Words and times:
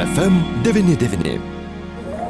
FM99. 0.00 1.38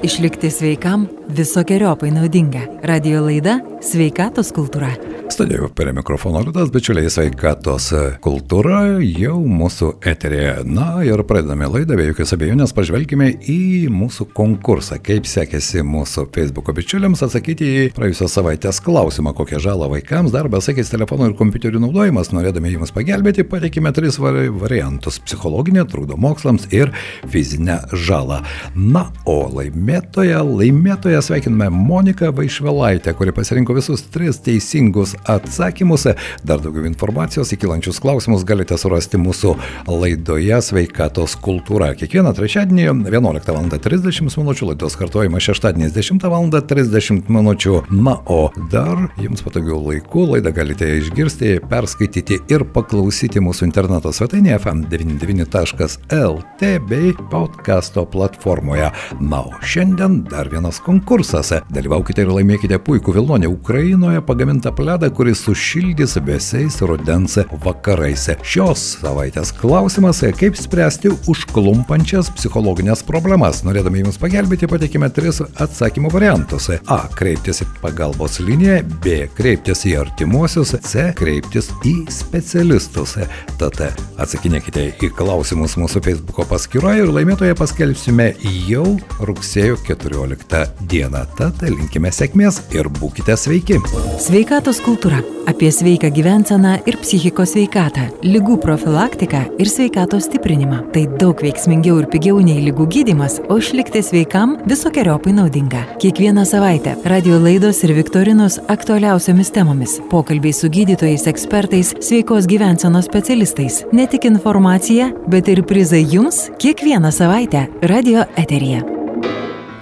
Išlikti 0.03 0.51
sveikam 0.51 1.07
visokiojopai 1.29 2.11
naudinga. 2.11 2.65
Radio 2.83 3.23
laida 3.23 3.61
Sveikatos 3.83 4.51
kultūra. 4.57 4.91
Studijoje 5.31 5.69
prie 5.75 5.93
mikrofono 5.93 6.41
Liudas, 6.41 6.73
bičiuliai 6.75 7.11
sveikatos 7.11 7.85
kultūra 8.25 8.81
jau 8.99 9.37
mūsų 9.47 9.91
eterėje. 10.11 10.65
Na 10.67 11.05
ir 11.07 11.23
pradedame 11.23 11.69
laidą, 11.71 11.95
be 11.95 12.09
jokios 12.09 12.35
abejonės 12.35 12.75
pažvelgime 12.75 13.29
į 13.39 13.87
mūsų 13.95 14.27
konkursą. 14.35 14.99
Kaip 15.07 15.29
sekėsi 15.31 15.85
mūsų 15.87 16.25
Facebook 16.35 16.73
bičiuliams 16.75 17.23
atsakyti 17.23 17.69
į 17.69 17.85
praėjusios 17.95 18.35
savaitės 18.35 18.83
klausimą, 18.83 19.31
kokią 19.39 19.61
žalą 19.63 19.87
vaikams 19.93 20.35
darbas, 20.35 20.67
sakys 20.67 20.91
telefonų 20.91 21.31
ir 21.31 21.37
kompiuterių 21.39 21.85
naudojimas. 21.87 22.33
Norėdami 22.35 22.75
jums 22.75 22.91
pagelbėti, 22.97 23.47
pateikime 23.47 23.95
tris 23.95 24.19
variantus- 24.19 25.21
psichologinę, 25.29 25.87
trūdo 25.87 26.19
mokslams 26.19 26.67
ir 26.75 26.91
fizinę 27.23 27.79
žalą. 27.95 28.43
Na, 28.75 29.07
o 29.25 29.47
laimėtoje, 29.47 30.43
laimėtoje 30.43 31.23
sveikiname 31.23 31.71
Moniką 31.71 32.35
Vaišvelaitę, 32.35 33.15
kuri 33.15 33.31
pasirinko 33.33 33.79
visus 33.79 34.03
tris 34.11 34.43
teisingus 34.43 35.15
atsakymus. 35.29 36.07
Dar 36.47 36.59
daugiau 36.63 36.87
informacijos 36.89 37.53
į 37.55 37.57
kilančius 37.65 38.01
klausimus 38.03 38.45
galite 38.49 38.79
surasti 38.81 39.17
mūsų 39.21 39.51
laidoje 39.91 40.59
Sveikatos 40.65 41.37
kultūra. 41.43 41.93
Kiekvieną 41.99 42.31
trečiadienį 42.37 42.85
11 43.11 43.55
val. 43.55 43.69
30 43.71 44.27
min. 44.27 44.35
laidos 44.71 44.95
kartuojimas 45.01 45.43
šeštadieniais 45.49 45.93
10 45.97 46.29
val. 46.31 46.45
30 46.51 47.29
min. 47.29 47.49
Na, 47.91 48.15
o 48.27 48.51
dar 48.73 48.97
jums 49.21 49.43
patogių 49.45 49.77
laikų 49.89 50.23
laidą 50.35 50.51
galite 50.55 50.87
išgirsti, 50.99 51.49
perskaityti 51.71 52.37
ir 52.53 52.61
paklausyti 52.75 53.39
mūsų 53.43 53.63
interneto 53.69 54.11
svetainėje 54.15 54.57
fm99.lt 54.61 56.63
bei 56.89 57.07
podcasto 57.33 58.03
platformoje. 58.11 58.89
Na, 59.21 59.39
o 59.45 59.47
šiandien 59.63 60.25
dar 60.31 60.47
vienas 60.53 60.81
konkursas. 60.85 61.53
Dalyvaukite 61.75 62.21
ir 62.25 62.31
laimėkite 62.33 62.79
puikų 62.87 63.11
Vilnonė 63.19 63.49
Ukrainoje 63.51 64.21
pagamintą 64.27 64.71
pledą, 64.77 65.10
kuris 65.15 65.43
sušildys 65.45 66.17
vėsiais 66.25 66.79
rudens 66.87 67.37
vakarais. 67.65 68.29
Šios 68.43 68.83
savaitės 69.01 69.53
klausimas- 69.57 70.23
kaip 70.41 70.57
spręsti 70.57 71.11
užklumpančias 71.31 72.31
psichologinės 72.37 73.03
problemas. 73.07 73.63
Norėdami 73.65 74.05
jums 74.05 74.19
pagelbėti, 74.19 74.69
pateikime 74.69 75.11
tris 75.13 75.41
atsakymų 75.41 76.13
variantus. 76.13 76.71
A. 76.87 77.09
Kreiptis 77.15 77.63
į 77.63 77.67
pagalbos 77.83 78.39
liniją, 78.41 78.83
B. 79.03 79.29
Kreiptis 79.37 79.85
į 79.85 79.97
artimuosius, 80.05 80.75
C. 80.83 81.13
Kreiptis 81.17 81.71
į 81.85 82.11
specialistus. 82.11 83.17
Tad 83.59 83.77
atsakinėkite 84.19 84.95
į 85.01 85.11
klausimus 85.17 85.77
mūsų 85.77 86.03
Facebook 86.05 86.49
paskyroje 86.49 87.05
ir 87.05 87.13
laimėtoje 87.13 87.55
paskelbsime 87.55 88.35
jau 88.69 88.99
rugsėjo 89.21 89.77
14 89.87 90.67
dieną. 90.87 91.27
Tad 91.37 91.63
linkime 91.63 92.11
sėkmės 92.15 92.61
ir 92.75 92.89
būkite 93.01 93.37
sveiki. 93.37 93.81
Sveikatos 94.21 94.81
kultūra- 94.91 95.21
apie 95.51 95.71
sveiką 95.73 96.11
gyvenseną 96.11 96.79
ir 96.87 96.97
psichikos 96.99 97.53
sveikatą, 97.55 98.09
lygų 98.23 98.57
profilaktiką 98.59 99.41
ir 99.59 99.67
sveikatos 99.67 100.25
stiprinimą. 100.27 100.93
Tai 100.93 101.07
daug 101.19 101.37
veiksmingiau 101.37 102.01
ir 102.01 102.07
pigiau 102.07 102.41
nei 102.43 102.61
lygų 102.67 102.87
gydimas, 102.89 103.41
o 103.49 103.59
išlikti 103.59 104.03
sveikam 104.03 104.57
visokiojopai 104.67 105.33
naudinga. 105.33 105.83
Kiekvieną 106.03 106.45
savaitę 106.45 106.97
radio 107.05 107.39
laidos 107.39 107.85
ir 107.85 107.95
viktorinos 107.95 108.59
aktualiausiamis 108.69 109.51
temomis- 109.51 110.01
pokalbiai 110.11 110.53
su 110.53 110.69
gydytojais, 110.69 111.27
ekspertais, 111.27 111.95
sveikos 112.01 112.47
gyvensenos 112.47 113.05
specialistais. 113.05 113.85
Ne 113.93 114.07
tik 114.07 114.25
informacija, 114.25 115.13
bet 115.29 115.49
ir 115.49 115.63
prizai 115.63 116.05
jums 116.05 116.51
kiekvieną 116.59 117.13
savaitę 117.13 117.69
radio 117.83 118.25
eteryje. 118.37 118.83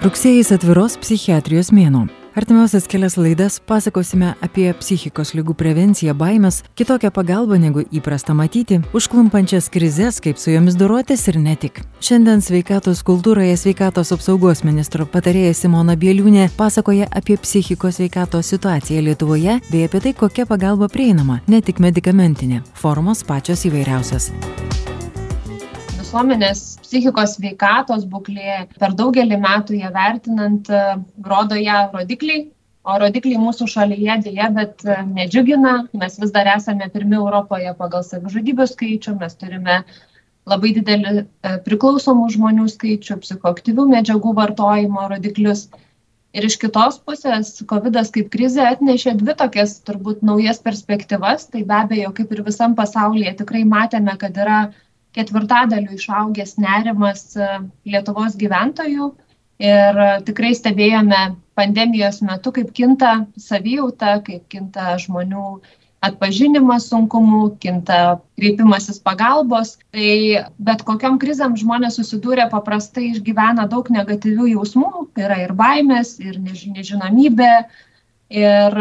Rugsėjais 0.03 0.51
atviros 0.51 0.97
psichiatrijos 0.97 1.71
mėnuo. 1.71 2.18
Artimiausias 2.39 2.87
kelias 2.87 3.17
laidas 3.17 3.57
pasakosime 3.59 4.29
apie 4.39 4.69
psichikos 4.79 5.33
lygų 5.35 5.57
prevenciją, 5.59 6.13
baimės, 6.15 6.61
kitokią 6.79 7.11
pagalbą 7.11 7.57
negu 7.59 7.83
įprasta 7.91 8.31
matyti, 8.31 8.77
užklumpančias 8.95 9.67
krizės, 9.73 10.21
kaip 10.23 10.39
su 10.39 10.53
jomis 10.53 10.77
dorotis 10.79 11.27
ir 11.27 11.35
ne 11.43 11.57
tik. 11.59 11.81
Šiandien 11.99 12.39
sveikatos 12.39 13.03
kultūroje 13.03 13.59
sveikatos 13.59 14.13
apsaugos 14.15 14.63
ministro 14.63 15.03
patarėja 15.03 15.51
Simona 15.65 15.99
Bieliūnė 15.99 16.47
pasakoja 16.55 17.11
apie 17.11 17.35
psichikos 17.43 17.99
sveikatos 17.99 18.55
situaciją 18.55 19.03
Lietuvoje 19.09 19.59
bei 19.67 19.83
apie 19.89 19.99
tai, 20.07 20.15
kokia 20.15 20.47
pagalba 20.47 20.87
prieinama, 20.87 21.41
ne 21.51 21.59
tik 21.59 21.83
medicamentinė, 21.83 22.63
formos 22.79 23.27
pačios 23.27 23.67
įvairiausios 23.67 24.31
visuomenės 26.09 26.61
psichikos 26.81 27.35
sveikatos 27.37 28.05
būklė 28.09 28.63
per 28.81 28.95
daugelį 28.97 29.37
metų 29.37 29.75
ją 29.77 29.91
vertinant 29.93 30.69
rodo 31.21 31.57
ją 31.59 31.91
rodikliai, 31.93 32.47
o 32.81 32.95
rodikliai 32.97 33.37
mūsų 33.37 33.67
šalyje 33.69 34.15
dėja, 34.25 34.47
bet 34.55 34.81
nedžiugina. 35.05 35.85
Mes 35.93 36.17
vis 36.17 36.33
dar 36.33 36.49
esame 36.55 36.89
pirmi 36.89 37.19
Europoje 37.19 37.75
pagal 37.77 38.01
savižudybių 38.07 38.65
skaičių, 38.71 39.13
mes 39.21 39.37
turime 39.37 39.83
labai 40.49 40.73
didelį 40.79 41.27
priklausomų 41.67 42.31
žmonių 42.39 42.65
skaičių, 42.73 43.19
psichoaktyvių 43.27 43.85
medžiagų 43.93 44.33
vartojimo 44.41 45.05
rodiklius. 45.13 45.67
Ir 46.33 46.45
iš 46.45 46.57
kitos 46.61 46.97
pusės, 47.05 47.55
COVID 47.69 48.01
kaip 48.17 48.33
krizė 48.33 48.65
atnešė 48.65 49.13
dvi 49.21 49.37
tokias 49.37 49.77
turbūt 49.85 50.25
naujas 50.25 50.57
perspektyvas. 50.65 51.51
Tai 51.53 51.61
be 51.69 51.81
abejo, 51.85 52.17
kaip 52.17 52.33
ir 52.33 52.45
visam 52.49 52.73
pasaulyje, 52.77 53.37
tikrai 53.43 53.65
matėme, 53.65 54.17
kad 54.17 54.37
yra 54.37 54.59
ketvirtadaliu 55.17 55.97
išaugęs 55.97 56.57
nerimas 56.61 57.25
Lietuvos 57.87 58.37
gyventojų 58.39 59.09
ir 59.59 59.99
tikrai 60.27 60.53
stebėjome 60.55 61.23
pandemijos 61.59 62.21
metu, 62.23 62.53
kaip 62.55 62.71
kinta 62.75 63.25
savijauta, 63.37 64.19
kaip 64.23 64.45
kinta 64.51 64.95
žmonių 65.01 65.59
atpažinimas 66.05 66.85
sunkumų, 66.87 67.41
kinta 67.59 68.19
kreipimasis 68.39 69.01
pagalbos. 69.03 69.75
Tai 69.91 70.11
bet 70.69 70.85
kokiam 70.87 71.19
krizėm 71.19 71.57
žmonės 71.59 71.99
susidūrė 71.99 72.47
paprastai 72.53 73.09
išgyvena 73.09 73.67
daug 73.71 73.89
negatyvių 73.91 74.53
jausmų, 74.53 75.09
yra 75.19 75.41
ir 75.43 75.51
baimės, 75.59 76.15
ir 76.23 76.39
nežinomybė, 76.39 77.51
Ir 78.29 78.75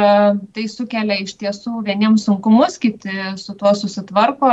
tai 0.53 0.65
sukelia 0.69 1.23
iš 1.25 1.39
tiesų 1.41 1.81
vieniems 1.87 2.27
sunkumus, 2.29 2.77
kiti 2.81 3.13
su 3.41 3.55
tuo 3.57 3.73
susitvarko. 3.73 4.51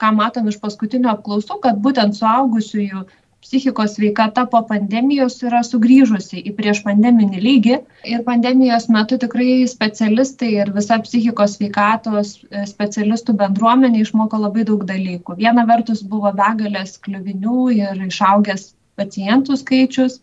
Ką 0.00 0.10
matom 0.16 0.48
iš 0.50 0.58
paskutinių 0.62 1.12
apklausų, 1.12 1.60
kad 1.62 1.78
būtent 1.84 2.18
suaugusiųjų 2.18 3.04
psichikos 3.44 3.94
sveikata 3.94 4.46
po 4.50 4.62
pandemijos 4.66 5.36
yra 5.44 5.60
sugrįžusi 5.62 6.40
į 6.48 6.54
prieš 6.58 6.80
pandeminį 6.86 7.42
lygį. 7.46 7.78
Ir 8.10 8.22
pandemijos 8.26 8.88
metu 8.90 9.18
tikrai 9.22 9.68
specialistai 9.70 10.54
ir 10.62 10.72
visa 10.74 10.98
psichikos 11.04 11.58
sveikatos 11.58 12.38
specialistų 12.72 13.36
bendruomenė 13.42 14.00
išmoko 14.02 14.40
labai 14.46 14.64
daug 14.70 14.86
dalykų. 14.88 15.36
Viena 15.42 15.66
vertus 15.68 16.02
buvo 16.02 16.32
begalės 16.34 16.96
kliuvinių 17.04 17.68
ir 17.76 18.00
išaugęs 18.08 18.72
pacientų 18.98 19.60
skaičius 19.60 20.22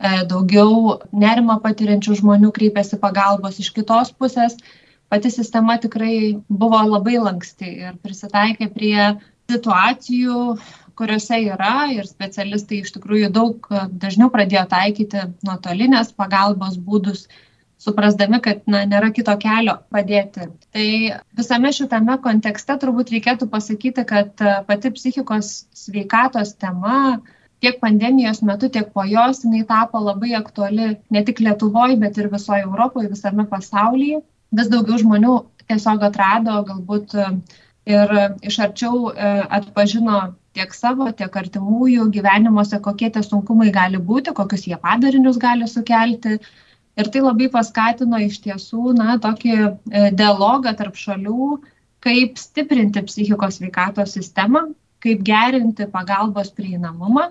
daugiau 0.00 0.98
nerimo 1.12 1.56
patiriančių 1.62 2.18
žmonių 2.20 2.50
kreipiasi 2.56 2.98
pagalbos 3.00 3.60
iš 3.62 3.70
kitos 3.76 4.12
pusės. 4.12 4.58
Pati 5.08 5.30
sistema 5.30 5.78
tikrai 5.78 6.36
buvo 6.48 6.80
labai 6.82 7.16
lanksti 7.22 7.68
ir 7.86 7.96
prisitaikė 8.02 8.68
prie 8.74 8.98
situacijų, 9.46 10.56
kuriuose 10.98 11.38
yra 11.52 11.86
ir 11.94 12.08
specialistai 12.08 12.80
iš 12.82 12.94
tikrųjų 12.96 13.30
daug 13.32 13.68
dažniau 14.02 14.30
pradėjo 14.32 14.64
taikyti 14.70 15.26
nuotolinės 15.46 16.10
pagalbos 16.16 16.78
būdus, 16.82 17.26
suprasdami, 17.78 18.40
kad 18.42 18.64
na, 18.66 18.82
nėra 18.88 19.12
kito 19.14 19.34
kelio 19.38 19.76
padėti. 19.92 20.48
Tai 20.74 20.88
visame 21.38 21.72
šitame 21.76 22.16
kontekste 22.24 22.78
turbūt 22.82 23.12
reikėtų 23.14 23.48
pasakyti, 23.52 24.06
kad 24.08 24.32
pati 24.66 24.92
psichikos 24.96 25.66
sveikatos 25.76 26.56
tema 26.56 27.20
tiek 27.64 27.78
pandemijos 27.80 28.42
metu, 28.44 28.68
tiek 28.72 28.88
po 28.92 29.04
jos 29.08 29.42
jinai 29.44 29.64
tapo 29.68 30.00
labai 30.02 30.34
aktuali 30.38 30.96
ne 31.10 31.22
tik 31.24 31.40
Lietuvoje, 31.40 31.96
bet 32.00 32.18
ir 32.18 32.30
visoje 32.32 32.64
Europoje, 32.66 33.10
visame 33.12 33.46
pasaulyje. 33.50 34.22
Vis 34.56 34.68
daugiau 34.72 34.98
žmonių 35.02 35.36
tiesiog 35.66 36.04
atrado, 36.06 36.58
galbūt 36.68 37.16
ir 37.86 38.12
iš 38.42 38.58
arčiau 38.66 39.08
atpažino 39.58 40.20
tiek 40.56 40.72
savo, 40.74 41.08
tiek 41.12 41.32
artimųjų 41.36 42.06
gyvenimuose, 42.14 42.78
kokie 42.84 43.10
tie 43.12 43.22
sunkumai 43.24 43.72
gali 43.74 43.98
būti, 43.98 44.34
kokius 44.36 44.66
jie 44.68 44.78
padarinius 44.80 45.40
gali 45.42 45.68
sukelti. 45.68 46.38
Ir 46.96 47.10
tai 47.12 47.20
labai 47.20 47.50
paskatino 47.52 48.18
iš 48.24 48.38
tiesų, 48.44 48.94
na, 48.96 49.18
tokį 49.20 49.56
dialogą 50.16 50.72
tarp 50.78 50.96
šalių, 50.96 51.58
kaip 52.06 52.38
stiprinti 52.40 53.02
psichikos 53.04 53.60
veikatos 53.60 54.14
sistemą, 54.16 54.70
kaip 55.04 55.20
gerinti 55.26 55.84
pagalbos 55.92 56.48
prieinamumą, 56.56 57.28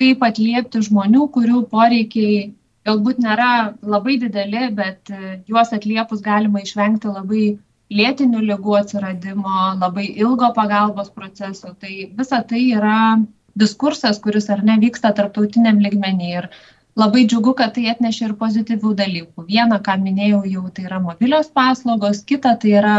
kaip 0.00 0.22
atliepti 0.24 0.82
žmonių, 0.86 1.26
kurių 1.34 1.64
poreikiai 1.72 2.50
galbūt 2.88 3.20
nėra 3.22 3.50
labai 3.94 4.16
dideli, 4.22 4.70
bet 4.76 5.12
juos 5.50 5.74
atliepus 5.76 6.22
galima 6.24 6.62
išvengti 6.64 7.12
labai 7.12 7.44
lėtinių 7.90 8.40
lygų 8.46 8.76
atsiradimo, 8.78 9.56
labai 9.80 10.06
ilgo 10.24 10.50
pagalbos 10.56 11.10
proceso. 11.12 11.74
Tai 11.74 11.94
visa 12.18 12.40
tai 12.46 12.62
yra 12.78 12.98
diskursas, 13.58 14.20
kuris 14.24 14.48
ar 14.54 14.62
ne 14.64 14.78
vyksta 14.82 15.12
tarptautiniam 15.16 15.80
ligmenį. 15.82 16.30
Ir 16.40 16.48
labai 17.00 17.24
džiugu, 17.26 17.54
kad 17.58 17.74
tai 17.76 17.88
atnešė 17.92 18.28
ir 18.28 18.36
pozityvių 18.40 18.94
dalykų. 19.02 19.46
Viena, 19.50 19.80
ką 19.82 19.98
minėjau 20.04 20.44
jau, 20.54 20.64
tai 20.74 20.86
yra 20.88 21.00
mobilios 21.02 21.50
paslaugos, 21.54 22.22
kita 22.30 22.54
tai 22.62 22.76
yra 22.82 22.96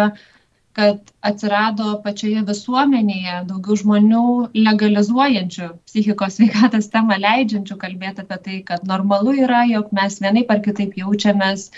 kad 0.77 1.11
atsirado 1.25 1.97
pačioje 2.03 2.41
visuomenėje 2.47 3.41
daugiau 3.49 3.77
žmonių 3.81 4.25
legalizuojančių 4.55 5.69
psichikos 5.89 6.37
sveikatos 6.39 6.87
temą, 6.93 7.17
leidžiančių 7.25 7.77
kalbėti 7.81 8.23
apie 8.25 8.37
tai, 8.45 8.59
kad 8.67 8.85
normalu 8.87 9.35
yra, 9.43 9.65
jog 9.69 9.91
mes 9.97 10.19
vienaip 10.23 10.53
ar 10.53 10.61
kitaip 10.63 10.95
jaučiamės, 11.01 11.69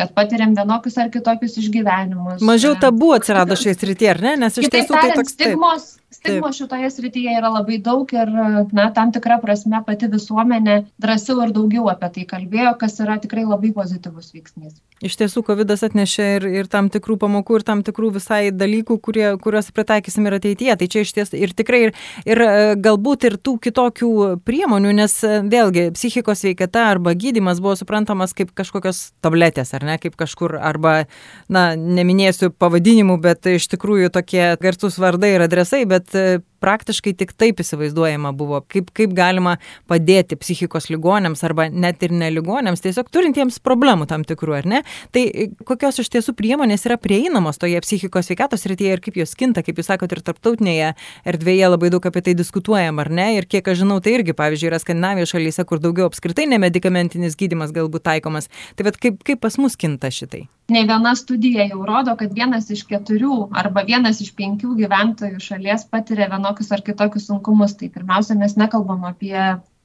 kad 0.00 0.12
patiriam 0.16 0.56
vienokius 0.56 0.98
ar 0.98 1.10
kitokius 1.14 1.58
išgyvenimus. 1.60 2.42
Mažiau 2.46 2.76
tabų 2.80 3.14
atsirado 3.18 3.58
šioje 3.58 3.76
srityje, 3.78 4.12
ar 4.14 4.22
ne? 4.26 4.36
Nes 4.44 4.58
iš 4.58 4.70
tiesų 4.72 4.96
tai 4.96 5.16
toks 5.18 5.36
stigmos. 5.36 5.88
Stigmos 6.20 6.56
šitoje 6.58 6.88
srityje 6.90 7.36
yra 7.38 7.52
labai 7.54 7.78
daug 7.80 8.10
ir, 8.12 8.30
na, 8.76 8.88
tam 8.96 9.12
tikra 9.14 9.38
prasme 9.40 9.78
pati 9.86 10.08
visuomenė 10.10 10.80
drąsiau 11.00 11.44
ir 11.44 11.52
daugiau 11.54 11.86
apie 11.92 12.10
tai 12.16 12.24
kalbėjo, 12.32 12.74
kas 12.80 12.98
yra 13.04 13.20
tikrai 13.22 13.46
labai 13.46 13.70
pozityvus 13.76 14.32
veiksnys. 14.34 14.74
Iš 15.00 15.16
tiesų, 15.16 15.44
COVID 15.46 15.70
atnešė 15.72 16.26
ir, 16.36 16.46
ir 16.60 16.66
tam 16.68 16.90
tikrų 16.92 17.16
pamokų, 17.22 17.60
ir 17.60 17.66
tam 17.68 17.84
tikrų 17.86 18.10
visai 18.18 18.50
dalykų, 18.52 18.98
kurie, 19.00 19.26
kuriuos 19.40 19.70
pritaikysim 19.72 20.26
ir 20.28 20.36
ateityje. 20.40 20.76
Tai 20.82 20.90
čia 20.92 21.04
iš 21.06 21.14
ties 21.16 21.32
ir 21.38 21.54
tikrai 21.56 21.86
ir, 21.86 21.94
ir 22.28 22.42
e, 22.44 22.50
galbūt 22.76 23.24
ir 23.30 23.38
tų 23.40 23.56
kitokių 23.64 24.10
priemonių, 24.44 24.92
nes 25.00 25.16
e, 25.24 25.40
vėlgi 25.46 25.86
psichikos 25.96 26.44
sveikata 26.44 26.88
arba 26.90 27.14
gydimas 27.16 27.62
buvo 27.64 27.78
suprantamas 27.80 28.36
kaip 28.36 28.52
kažkokios 28.58 29.14
tabletės, 29.24 29.72
ar 29.78 29.88
ne, 29.88 29.96
kaip 30.02 30.18
kažkur, 30.20 30.58
arba, 30.58 31.06
na, 31.48 31.70
neminėsiu 31.78 32.52
pavadinimų, 32.52 33.20
bet 33.24 33.48
iš 33.54 33.70
tikrųjų 33.72 34.12
tokie 34.12 34.44
garsus 34.60 35.00
vardai 35.00 35.36
ir 35.38 35.48
adresai, 35.48 35.86
bet 35.88 36.00
bet 36.00 36.14
e, 36.14 36.40
praktiškai 36.62 37.14
tik 37.18 37.32
taip 37.38 37.60
įsivaizduojama 37.62 38.32
buvo, 38.36 38.60
kaip, 38.68 38.90
kaip 38.96 39.14
galima 39.16 39.56
padėti 39.90 40.38
psichikos 40.40 40.90
ligonėms 40.92 41.42
arba 41.46 41.68
net 41.70 42.02
ir 42.06 42.14
neligonėms, 42.14 42.82
tiesiog 42.84 43.10
turintiems 43.12 43.60
problemų 43.64 44.08
tam 44.10 44.24
tikrų, 44.28 44.56
ar 44.60 44.68
ne? 44.70 44.82
Tai 45.14 45.24
e, 45.26 45.48
kokios 45.66 46.02
iš 46.02 46.12
tiesų 46.14 46.34
priemonės 46.38 46.86
yra 46.88 46.98
prieinamos 47.00 47.60
toje 47.60 47.80
psichikos 47.84 48.30
sveikatos 48.30 48.66
rytyje 48.70 48.96
ir 48.96 49.04
kaip 49.04 49.18
jos 49.22 49.34
kinta, 49.38 49.64
kaip 49.66 49.80
jūs 49.80 49.90
sakote, 49.90 50.18
ir 50.18 50.24
tarptautinėje 50.26 50.92
erdvėje 51.32 51.72
labai 51.72 51.92
daug 51.94 52.06
apie 52.10 52.24
tai 52.28 52.36
diskutuojam, 52.38 53.00
ar 53.02 53.12
ne? 53.12 53.28
Ir 53.38 53.48
kiek 53.50 53.66
aš 53.72 53.82
žinau, 53.84 54.00
tai 54.04 54.18
irgi, 54.18 54.36
pavyzdžiui, 54.36 54.70
yra 54.72 54.80
Skandinavijos 54.82 55.34
šalyse, 55.34 55.66
kur 55.68 55.82
daugiau 55.82 56.10
apskritai 56.10 56.48
nemedikamentinis 56.50 57.38
gydimas 57.40 57.74
galbūt 57.76 58.06
taikomas. 58.06 58.50
Tai 58.76 58.88
bet 58.90 59.00
kaip, 59.00 59.22
kaip 59.26 59.42
pas 59.42 59.58
mus 59.60 59.78
kinta 59.80 60.12
šitai? 60.14 60.46
Ne 60.70 60.84
viena 60.86 61.14
studija 61.18 61.64
jau 61.66 61.80
rodo, 61.86 62.14
kad 62.18 62.34
vienas 62.36 62.68
iš 62.70 62.84
keturių 62.90 63.48
arba 63.62 63.82
vienas 63.88 64.20
iš 64.24 64.30
penkių 64.38 64.76
gyventojų 64.78 65.40
šalies 65.42 65.88
patiria 65.90 66.28
vienokius 66.30 66.70
ar 66.76 66.84
kitokius 66.86 67.26
sunkumus. 67.30 67.74
Tai 67.80 67.90
pirmiausia, 67.96 68.38
mes 68.38 68.56
nekalbam 68.60 69.08
apie 69.08 69.34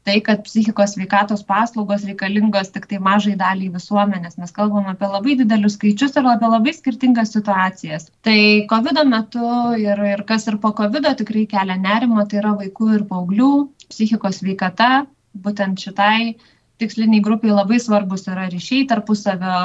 tai, 0.06 0.20
kad 0.22 0.44
psichikos 0.46 0.94
veikatos 1.00 1.42
paslaugos 1.50 2.06
reikalingos 2.06 2.70
tik 2.74 2.86
tai 2.90 3.00
mažai 3.08 3.34
daliai 3.40 3.72
visuomenės. 3.74 4.38
Mes 4.42 4.54
kalbam 4.54 4.92
apie 4.92 5.10
labai 5.10 5.38
didelius 5.40 5.78
skaičius 5.80 6.14
ir 6.20 6.30
apie 6.30 6.50
labai 6.52 6.74
skirtingas 6.78 7.34
situacijas. 7.34 8.12
Tai 8.26 8.38
COVID 8.70 9.02
metu 9.10 9.50
ir, 9.82 10.04
ir 10.14 10.22
kas 10.30 10.46
ir 10.52 10.60
po 10.62 10.76
COVID 10.78 11.10
tikrai 11.22 11.48
kelia 11.56 11.80
nerimo, 11.82 12.28
tai 12.30 12.44
yra 12.44 12.54
vaikų 12.62 12.92
ir 13.00 13.08
paauglių 13.10 13.52
psichikos 13.90 14.44
veikata. 14.46 15.08
Būtent 15.36 15.82
šitai 15.82 16.36
tiksliniai 16.80 17.24
grupiai 17.26 17.56
labai 17.56 17.82
svarbus 17.82 18.30
yra 18.30 18.46
ryšiai 18.52 18.86
tarpusavio 18.92 19.58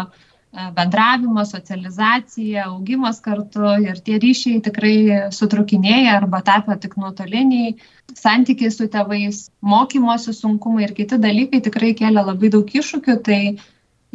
bendravimas, 0.50 1.52
socializacija, 1.54 2.66
augimas 2.66 3.20
kartu 3.22 3.70
ir 3.84 4.00
tie 4.02 4.18
ryšiai 4.18 4.62
tikrai 4.66 4.94
sutrukinėja 5.34 6.16
arba 6.18 6.40
tapo 6.42 6.74
tik 6.74 6.96
nuotoliniai, 6.98 7.76
santykiai 8.18 8.72
su 8.74 8.88
tėvais, 8.90 9.44
mokymosi 9.62 10.34
sunkumai 10.34 10.88
ir 10.88 10.94
kiti 10.98 11.20
dalykai 11.22 11.62
tikrai 11.66 11.94
kelia 11.94 12.26
labai 12.26 12.50
daug 12.50 12.66
iššūkių, 12.66 13.16
tai 13.22 13.40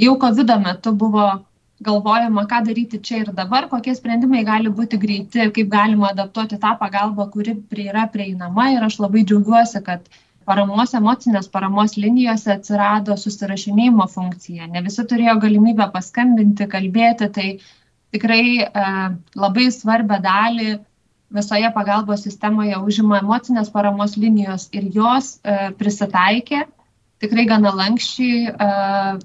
jau 0.01 0.17
COVID 0.19 0.51
metu 0.65 0.91
buvo 0.91 1.29
galvojama, 1.85 2.45
ką 2.51 2.61
daryti 2.67 2.99
čia 2.99 3.21
ir 3.23 3.31
dabar, 3.35 3.69
kokie 3.71 3.95
sprendimai 3.95 4.43
gali 4.47 4.71
būti 4.71 4.99
greiti, 4.99 5.47
kaip 5.55 5.71
galima 5.71 6.11
adaptuoti 6.11 6.59
tą 6.59 6.75
pagalbą, 6.79 7.29
kuri 7.31 7.55
yra 7.87 8.07
prieinama. 8.11 8.71
Ir 8.75 8.83
aš 8.83 8.99
labai 8.99 9.23
džiaugiuosi, 9.23 9.83
kad 9.83 10.07
paramos 10.45 10.93
emocinės 10.97 11.47
paramos 11.51 11.95
linijose 11.97 12.51
atsirado 12.53 13.17
susirašinėjimo 13.17 14.07
funkcija. 14.11 14.69
Ne 14.71 14.83
visi 14.85 15.05
turėjo 15.09 15.37
galimybę 15.43 15.89
paskambinti, 15.93 16.67
kalbėti, 16.71 17.29
tai 17.37 17.47
tikrai 18.15 18.45
e, 18.61 18.91
labai 19.35 19.65
svarbę 19.73 20.19
dalį 20.23 20.75
visoje 21.35 21.71
pagalbos 21.75 22.23
sistemoje 22.27 22.77
užima 22.77 23.19
emocinės 23.23 23.71
paramos 23.73 24.15
linijos 24.21 24.69
ir 24.77 24.91
jos 24.93 25.35
e, 25.41 25.71
prisitaikė 25.79 26.65
tikrai 27.23 27.47
gana 27.49 27.73
lankščiai 27.79 28.45
e, 28.51 28.69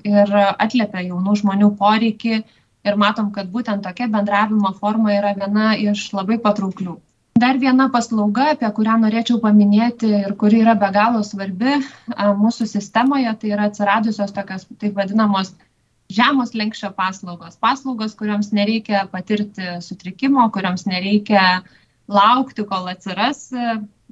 ir 0.09 0.35
atliepia 0.41 1.05
jaunų 1.11 1.37
žmonių 1.43 1.71
poreikį 1.79 2.41
ir 2.89 2.97
matom, 2.97 3.29
kad 3.35 3.51
būtent 3.53 3.85
tokia 3.85 4.09
bendravimo 4.09 4.73
forma 4.81 5.13
yra 5.19 5.35
viena 5.37 5.75
iš 5.77 6.09
labai 6.17 6.41
patrauklių 6.41 6.97
dar 7.41 7.59
viena 7.63 7.89
paslauga 7.93 8.51
apie 8.53 8.69
kurią 8.77 8.99
norėčiau 9.05 9.41
paminėti 9.43 10.11
ir 10.21 10.37
kuri 10.41 10.61
yra 10.65 10.77
be 10.79 10.91
galo 10.95 11.23
svarbi 11.27 11.79
mūsų 12.43 12.69
sistemoje 12.71 13.33
tai 13.41 13.53
yra 13.55 13.69
atsiradusios 13.71 14.35
tokios 14.37 14.67
taip 14.81 14.97
vadinamos 14.99 15.55
žemos 16.11 16.55
lenkščio 16.59 16.91
paslaugos. 16.97 17.57
Paslaugos 17.63 18.17
kurioms 18.19 18.51
nereikia 18.57 19.05
patirti 19.13 19.77
sutrikimo 19.87 20.49
kurioms 20.55 20.87
nereikia 20.91 21.63
laukti 22.11 22.67
kol 22.67 22.91
atsiras 22.91 23.49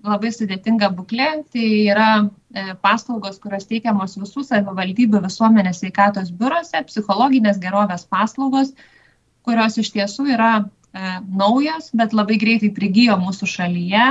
labai 0.07 0.31
sudėtinga 0.31 0.93
būklė. 0.95 1.29
Tai 1.53 1.67
yra 1.91 2.11
e, 2.23 2.69
paslaugos 2.85 3.41
kurios 3.43 3.67
teikiamos 3.67 4.15
visų 4.21 4.47
savivaldybių 4.47 5.25
visuomenės 5.27 5.83
sveikatos 5.83 6.31
biuruose 6.39 6.85
psichologinės 6.87 7.59
gerovės 7.65 8.07
paslaugos 8.07 8.73
kurios 9.49 9.81
iš 9.83 9.91
tiesų 9.97 10.29
yra 10.37 10.53
E, 10.61 10.78
naujos, 11.29 11.91
bet 11.97 12.15
labai 12.17 12.39
greitai 12.41 12.71
prigijo 12.75 13.17
mūsų 13.21 13.49
šalyje. 13.51 14.05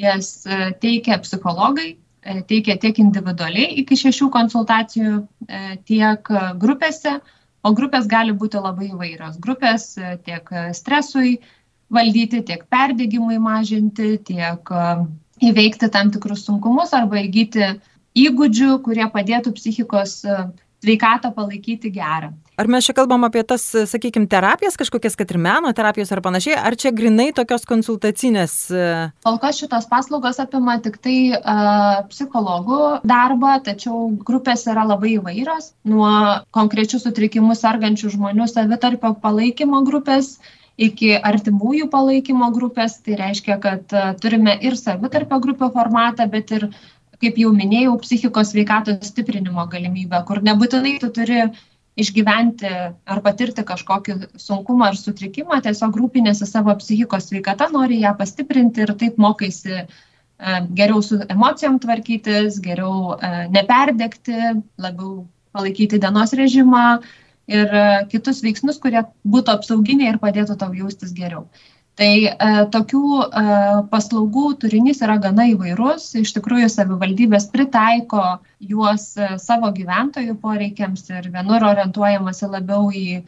Jas 0.00 0.30
e, 0.46 0.72
teikia 0.82 1.20
psichologai, 1.22 1.94
e, 2.24 2.40
teikia 2.50 2.76
tiek 2.82 2.98
individualiai 3.02 3.78
iki 3.82 3.98
šešių 3.98 4.30
konsultacijų, 4.34 5.20
tiek 5.86 6.30
grupėse, 6.60 7.18
o 7.64 7.72
grupės 7.76 8.08
gali 8.10 8.34
būti 8.34 8.60
labai 8.60 8.90
įvairios. 8.90 9.38
Grupės 9.42 9.92
tiek 10.26 10.50
stresui 10.74 11.36
valdyti, 11.94 12.42
tiek 12.48 12.64
perdėgymui 12.72 13.38
mažinti, 13.38 14.16
tiek 14.18 14.74
įveikti 15.44 15.90
tam 15.92 16.10
tikrus 16.14 16.46
sunkumus 16.48 16.94
arba 16.96 17.22
įgyti 17.22 17.74
įgūdžių, 18.24 18.78
kurie 18.86 19.06
padėtų 19.14 19.54
psichikos 19.58 20.22
sveikatą 20.84 21.30
palaikyti 21.34 21.92
gerą. 21.94 22.32
Ar 22.54 22.68
mes 22.70 22.86
čia 22.86 22.94
kalbam 22.94 23.26
apie 23.26 23.42
tas, 23.42 23.64
sakykime, 23.90 24.28
terapijas 24.30 24.76
kažkokias, 24.78 25.16
kad 25.18 25.32
ir 25.34 25.40
meno 25.42 25.72
terapijos 25.74 26.12
ar 26.14 26.20
panašiai, 26.22 26.54
ar 26.54 26.76
čia 26.78 26.92
grinai 26.94 27.32
tokios 27.34 27.66
konsultacinės? 27.66 28.54
E? 28.70 28.84
Kol 29.26 29.40
kas 29.42 29.58
šitos 29.58 29.88
paslaugos 29.90 30.38
apima 30.38 30.76
tik 30.84 31.00
tai 31.02 31.16
uh, 31.34 32.04
psichologų 32.12 32.78
darbą, 33.10 33.56
tačiau 33.66 34.06
grupės 34.22 34.68
yra 34.70 34.86
labai 34.86 35.16
įvairios, 35.16 35.72
nuo 35.90 36.12
konkrečių 36.54 37.02
sutrikimų 37.02 37.58
sergančių 37.58 38.14
žmonių 38.14 38.46
savitarpio 38.52 39.16
palaikymo 39.18 39.82
grupės 39.90 40.36
iki 40.78 41.10
artimųjų 41.18 41.90
palaikymo 41.90 42.54
grupės. 42.54 43.00
Tai 43.02 43.18
reiškia, 43.18 43.58
kad 43.66 43.98
uh, 43.98 44.14
turime 44.22 44.54
ir 44.62 44.78
savitarpio 44.78 45.42
grupio 45.42 45.74
formatą, 45.74 46.30
bet 46.30 46.54
ir 46.54 46.70
kaip 47.18 47.38
jau 47.40 47.50
minėjau, 47.50 47.98
psichikos 47.98 48.54
sveikatos 48.54 49.10
stiprinimo 49.10 49.66
galimybę, 49.70 50.22
kur 50.28 50.38
nebūtinai 50.44 51.00
tu 51.02 51.10
turi 51.14 51.48
išgyventi 52.00 52.70
ar 53.06 53.20
patirti 53.22 53.64
kažkokį 53.66 54.16
sunkumą 54.40 54.90
ar 54.90 54.98
sutrikimą, 54.98 55.60
tiesiog 55.62 55.94
rūpinėsi 56.00 56.46
savo 56.48 56.74
psichikos 56.80 57.28
sveikata, 57.30 57.68
nori 57.74 58.00
ją 58.02 58.14
pastiprinti 58.18 58.82
ir 58.82 58.94
taip 58.98 59.20
mokaisi 59.22 59.76
e, 59.78 59.84
geriau 60.80 61.02
su 61.06 61.20
emocijom 61.28 61.78
tvarkytis, 61.82 62.58
geriau 62.64 63.14
e, 63.14 63.32
neperdegti, 63.54 64.40
labiau 64.82 65.28
palaikyti 65.54 66.02
dienos 66.02 66.34
režimą 66.34 66.84
ir 67.46 67.70
e, 67.70 67.86
kitus 68.10 68.42
veiksmus, 68.42 68.82
kurie 68.82 69.04
būtų 69.22 69.54
apsauginiai 69.54 70.10
ir 70.14 70.20
padėtų 70.22 70.58
tau 70.58 70.74
jaustis 70.74 71.14
geriau 71.14 71.46
tai 71.98 72.26
e, 72.26 72.32
tokių 72.74 73.02
e, 73.22 73.42
paslaugų 73.92 74.48
turinys 74.64 75.02
yra 75.04 75.16
gana 75.22 75.46
įvairus. 75.52 76.08
Iš 76.20 76.34
tikrųjų 76.38 76.70
savivaldybės 76.72 77.48
pritaiko 77.52 78.24
juos 78.58 79.12
e, 79.18 79.34
savo 79.42 79.70
gyventojų 79.76 80.36
poreikiams 80.42 81.06
ir 81.12 81.30
vienur 81.34 81.66
orientuojamasi 81.70 82.50
labiau 82.50 82.90
į 82.90 83.22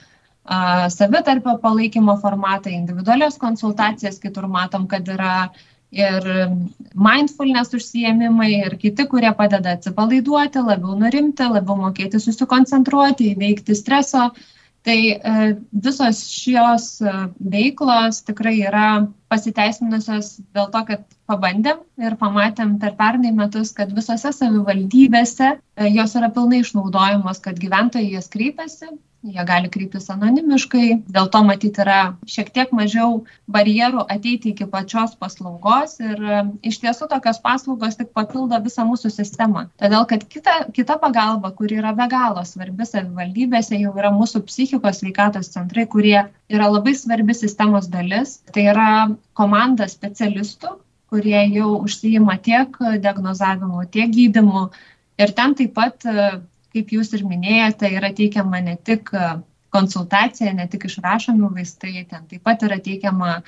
savitarpio 0.94 1.56
palaikymo 1.58 2.12
formatą, 2.22 2.70
individualios 2.70 3.34
konsultacijas, 3.42 4.20
kitur 4.22 4.44
matom, 4.46 4.84
kad 4.86 5.08
yra 5.10 5.48
ir 5.90 6.28
mindfulness 6.94 7.74
užsiemimai 7.74 8.52
ir 8.60 8.76
kiti, 8.78 9.08
kurie 9.10 9.32
padeda 9.34 9.72
atsipalaiduoti, 9.74 10.62
labiau 10.68 10.94
nurimti, 11.00 11.48
labiau 11.50 11.74
mokėti 11.80 12.22
susikoncentruoti, 12.22 13.32
įveikti 13.34 13.74
streso 13.74 14.28
uh, 14.28 14.46
tai 14.86 14.98
e, 15.10 15.56
visos 15.84 16.20
šios 16.30 16.86
e, 17.02 17.12
veiklos 17.52 18.20
tikrai 18.28 18.54
yra 18.68 18.86
pasiteisinusios 19.32 20.36
dėl 20.54 20.68
to, 20.70 20.82
kad 20.90 21.02
pabandėm 21.26 21.80
ir 22.06 22.14
pamatėm 22.20 22.76
per 22.82 22.94
pernai 23.00 23.32
metus, 23.34 23.74
kad 23.74 23.90
visose 23.96 24.30
savivaldybėse 24.36 25.48
e, 25.56 25.90
jos 25.90 26.14
yra 26.20 26.30
pilnai 26.36 26.62
išnaudojamos, 26.62 27.42
kad 27.42 27.58
gyventojai 27.62 28.12
jas 28.14 28.30
kreipiasi 28.30 28.92
jie 29.26 29.44
gali 29.46 29.70
kreiptis 29.72 30.08
anonimiškai, 30.12 30.86
dėl 31.12 31.28
to 31.32 31.42
matyti 31.46 31.82
yra 31.82 31.98
šiek 32.30 32.52
tiek 32.54 32.72
mažiau 32.76 33.24
barjerų 33.52 34.04
ateiti 34.12 34.52
iki 34.52 34.66
pačios 34.70 35.16
paslaugos 35.20 35.98
ir 36.02 36.22
e, 36.22 36.40
iš 36.70 36.78
tiesų 36.84 37.08
tokios 37.10 37.40
paslaugos 37.44 37.98
tik 37.98 38.12
papildo 38.16 38.60
visą 38.64 38.86
mūsų 38.88 39.10
sistemą. 39.14 39.66
Todėl, 39.82 40.06
kad 40.10 40.26
kita, 40.30 40.56
kita 40.76 40.98
pagalba, 41.02 41.52
kuri 41.58 41.80
yra 41.80 41.94
be 41.96 42.08
galo 42.12 42.44
svarbi 42.46 42.86
savivaldybėse, 42.88 43.78
jau 43.82 43.94
yra 43.98 44.12
mūsų 44.14 44.44
psichikos 44.48 45.02
veikatos 45.06 45.52
centrai, 45.54 45.86
kurie 45.90 46.18
yra 46.52 46.70
labai 46.70 46.94
svarbi 46.98 47.34
sistemos 47.36 47.90
dalis. 47.92 48.40
Tai 48.54 48.68
yra 48.72 48.90
komanda 49.38 49.88
specialistų, 49.90 50.76
kurie 51.10 51.38
jau 51.54 51.76
užsijima 51.82 52.38
tiek 52.42 52.76
diagnozavimu, 53.02 53.86
tiek 53.90 54.12
gydimu. 54.14 54.68
Ir 55.16 55.32
ten 55.32 55.54
taip 55.56 55.72
pat 55.76 56.04
e, 56.04 56.28
kaip 56.76 56.96
jūs 56.98 57.14
ir 57.16 57.26
minėjote, 57.28 57.90
yra 57.98 58.12
teikiama 58.16 58.62
ne 58.64 58.76
tik 58.88 59.12
e, 59.16 59.36
konsultacija, 59.74 60.52
ne 60.56 60.68
tik 60.72 60.86
išrašomi 60.88 61.52
vaistai, 61.56 62.04
ten 62.10 62.28
taip 62.30 62.44
pat 62.46 62.64
yra 62.68 62.78
teikiama 62.82 63.40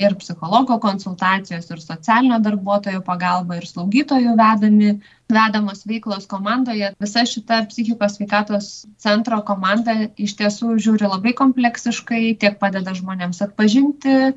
ir 0.00 0.14
psichologo 0.18 0.78
konsultacijos, 0.82 1.68
ir 1.70 1.82
socialinio 1.82 2.40
darbuotojo 2.42 3.02
pagalba, 3.06 3.58
ir 3.60 3.66
slaugytojų 3.68 4.34
vedami, 4.38 4.90
vedamos 5.30 5.84
veiklos 5.86 6.26
komandoje. 6.30 6.90
Visa 7.02 7.22
šita 7.30 7.60
psichikos 7.70 8.18
sveikatos 8.18 8.70
centro 9.02 9.38
komanda 9.46 9.94
iš 10.18 10.34
tiesų 10.40 10.78
žiūri 10.82 11.10
labai 11.10 11.34
kompleksiškai, 11.38 12.34
tiek 12.42 12.58
padeda 12.62 12.96
žmonėms 12.98 13.42
atpažinti, 13.46 14.34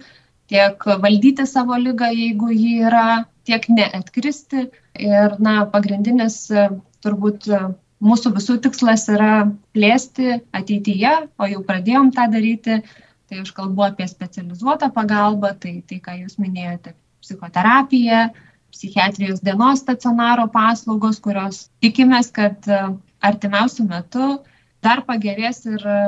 tiek 0.51 0.87
valdyti 1.01 1.47
savo 1.49 1.79
lygą, 1.81 2.11
jeigu 2.13 2.53
ji 2.53 2.77
yra, 2.91 3.25
tiek 3.49 3.65
neatkristi. 3.71 4.69
Ir, 4.97 5.37
na, 5.41 5.63
pagrindinis 5.73 6.43
turbūt 7.05 7.49
mūsų 8.03 8.33
visų 8.35 8.57
tikslas 8.61 9.07
yra 9.09 9.49
plėsti 9.75 10.41
ateityje, 10.55 11.13
o 11.37 11.49
jau 11.49 11.63
pradėjom 11.65 12.11
tą 12.15 12.27
daryti, 12.33 12.81
tai 13.27 13.41
aš 13.43 13.51
kalbu 13.55 13.87
apie 13.87 14.07
specializuotą 14.07 14.91
pagalbą, 14.95 15.53
tai 15.59 15.79
tai, 15.87 15.99
ką 16.03 16.15
jūs 16.21 16.37
minėjote, 16.41 16.93
psichoterapija, 17.23 18.29
psichiatrijos 18.71 19.41
dienos 19.41 19.81
stacionaro 19.83 20.47
paslaugos, 20.53 21.19
kurios 21.23 21.67
tikimės, 21.83 22.31
kad 22.35 22.67
e, 22.69 22.81
artimiausių 23.25 23.87
metų 23.89 24.27
dar 24.85 25.03
pagerės 25.07 25.65
ir 25.65 25.81
e, 25.81 25.99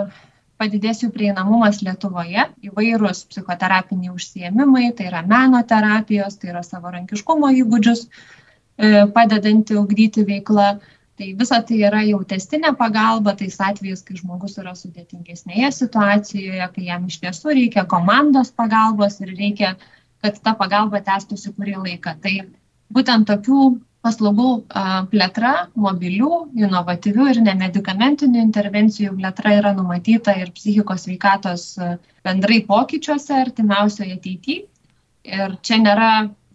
padidės 0.59 1.01
jų 1.03 1.09
prieinamumas 1.15 1.81
Lietuvoje, 1.81 2.45
įvairūs 2.67 3.23
psichoterapiniai 3.31 4.13
užsiemimai, 4.13 4.91
tai 4.95 5.07
yra 5.09 5.23
meno 5.25 5.63
terapijos, 5.67 6.37
tai 6.39 6.53
yra 6.53 6.63
savarankiškumo 6.67 7.51
įgūdžius 7.63 8.05
e, 8.05 9.07
padedanti 9.15 9.79
ugdyti 9.79 10.27
veiklą 10.27 10.73
tai 11.19 11.33
visa 11.39 11.59
tai 11.67 11.81
yra 11.83 11.99
jau 12.07 12.21
testinė 12.33 12.71
pagalba 12.79 13.35
tais 13.39 13.57
atvejais 13.59 14.05
kai 14.07 14.15
žmogus 14.21 14.55
yra 14.61 14.71
sudėtingesnėje 14.79 15.71
situacijoje 15.75 16.69
kai 16.75 16.85
jam 16.87 17.07
iš 17.11 17.19
tiesų 17.25 17.55
reikia 17.57 17.83
komandos 17.93 18.53
pagalbos 18.55 19.19
ir 19.19 19.33
reikia 19.35 19.75
kad 20.23 20.39
ta 20.43 20.55
pagalba 20.59 21.03
tęstųsi 21.03 21.53
kurį 21.57 21.75
laiką. 21.83 22.15
Tai 22.23 22.33
būtent 22.95 23.27
tokių 23.29 23.59
paslaugų 24.05 24.49
plėtra 25.11 25.53
mobilių 25.75 26.33
inovatyvių 26.65 27.29
ir 27.33 27.41
nemedikamentinių 27.49 28.41
intervencijų 28.45 29.15
plėtra 29.19 29.57
yra 29.59 29.73
numatyta 29.75 30.35
ir 30.39 30.53
psichikos 30.55 31.05
sveikatos 31.07 31.65
bendrai 32.23 32.61
pokyčiuose 32.67 33.35
artimiausioje 33.43 34.15
ateityje. 34.15 34.67
Ir 35.29 35.57
čia 35.67 35.81
nėra 35.83 36.11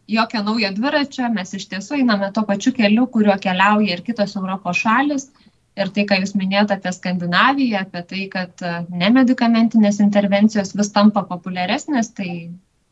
jokio 0.08 0.42
naujo 0.42 0.70
dviračio, 0.76 1.28
mes 1.32 1.54
iš 1.56 1.68
tiesų 1.70 2.00
einame 2.02 2.30
to 2.34 2.44
pačiu 2.48 2.74
keliu, 2.76 3.06
kuriuo 3.10 3.36
keliauja 3.40 3.96
ir 3.96 4.04
kitos 4.06 4.36
Europos 4.36 4.82
šalis. 4.84 5.30
Ir 5.74 5.88
tai, 5.90 6.04
ką 6.06 6.20
Jūs 6.20 6.36
minėjote 6.38 6.76
apie 6.76 6.92
Skandinaviją, 6.94 7.80
apie 7.82 8.02
tai, 8.10 8.26
kad 8.30 8.62
e, 8.62 8.74
nemedikamentinės 8.94 9.98
intervencijos 10.04 10.70
vis 10.78 10.92
tampa 10.94 11.24
populiaresnės, 11.26 12.12
tai 12.14 12.28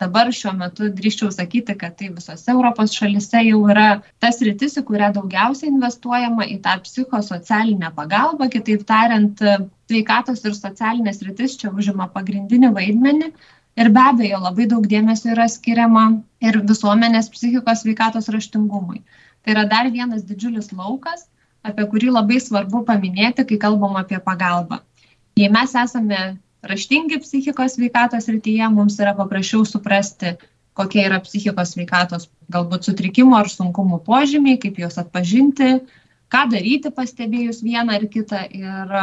dabar 0.03 0.33
šiuo 0.35 0.51
metu 0.59 0.89
drįščiau 0.91 1.31
sakyti, 1.31 1.77
kad 1.79 1.95
tai 2.01 2.09
visose 2.11 2.51
Europos 2.51 2.97
šalise 2.99 3.45
jau 3.47 3.61
yra 3.71 3.87
tas 4.25 4.41
rytis, 4.43 4.75
į 4.81 4.83
kurią 4.89 5.13
daugiausiai 5.15 5.71
investuojama 5.71 6.49
į 6.51 6.59
tą 6.65 6.75
psichosocialinę 6.89 7.93
pagalbą, 7.95 8.51
kitaip 8.51 8.83
tariant, 8.89 9.39
sveikatos 9.87 10.43
ir 10.43 10.59
socialinės 10.59 11.23
rytis 11.29 11.55
čia 11.61 11.71
užima 11.71 12.11
pagrindinį 12.11 12.75
vaidmenį 12.75 13.31
Ir 13.81 13.89
be 13.89 14.01
abejo, 14.05 14.39
labai 14.45 14.67
daug 14.69 14.85
dėmesio 14.89 15.33
yra 15.33 15.47
skiriama 15.49 16.05
ir 16.45 16.59
visuomenės 16.69 17.31
psichikos 17.33 17.87
veikatos 17.89 18.29
raštingumui. 18.35 19.01
Tai 19.43 19.55
yra 19.55 19.65
dar 19.71 19.89
vienas 19.95 20.27
didžiulis 20.29 20.73
laukas, 20.77 21.25
apie 21.65 21.87
kurį 21.89 22.13
labai 22.13 22.41
svarbu 22.43 22.83
paminėti, 22.89 23.47
kai 23.49 23.59
kalbam 23.65 23.97
apie 24.01 24.21
pagalbą. 24.27 24.83
Jei 25.41 25.49
mes 25.49 25.73
esame 25.79 26.21
raštingi 26.69 27.19
psichikos 27.25 27.79
veikatos 27.81 28.29
rytyje, 28.29 28.69
mums 28.75 28.99
yra 29.01 29.15
paprasčiau 29.17 29.65
suprasti, 29.65 30.37
kokie 30.77 31.07
yra 31.07 31.23
psichikos 31.25 31.73
veikatos 31.79 32.29
galbūt 32.53 32.89
sutrikimo 32.89 33.39
ar 33.41 33.49
sunkumų 33.49 34.03
požymiai, 34.07 34.61
kaip 34.61 34.79
juos 34.85 35.01
atpažinti, 35.01 35.79
ką 36.33 36.47
daryti 36.53 36.93
pastebėjus 36.93 37.65
vieną 37.65 37.99
ar 37.99 38.07
kitą 38.13 38.45
ir 38.53 38.97